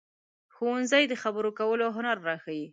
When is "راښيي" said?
2.27-2.65